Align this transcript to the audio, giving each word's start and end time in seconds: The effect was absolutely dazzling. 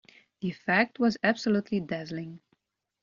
The 0.39 0.47
effect 0.47 0.97
was 0.97 1.19
absolutely 1.23 1.79
dazzling. 1.79 2.39